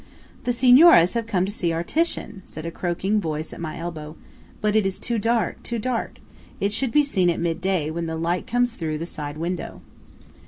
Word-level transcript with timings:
"The 0.45 0.51
Signoras 0.51 1.13
have 1.13 1.27
come 1.27 1.45
to 1.45 1.51
see 1.51 1.71
our 1.71 1.83
Titian," 1.83 2.41
said 2.45 2.65
a 2.65 2.71
croaking 2.71 3.21
voice 3.21 3.53
at 3.53 3.61
my 3.61 3.77
elbow; 3.77 4.15
"but 4.59 4.75
it 4.75 4.83
is 4.83 4.97
too 4.99 5.19
dark–too 5.19 5.77
dark! 5.77 6.17
It 6.59 6.73
should 6.73 6.91
be 6.91 7.03
seen 7.03 7.29
at 7.29 7.39
midday, 7.39 7.91
when 7.91 8.07
the 8.07 8.15
light 8.15 8.47
comes 8.47 8.73
in 8.73 8.79
through 8.79 8.97
the 8.97 9.05
side 9.05 9.37
window." 9.37 9.81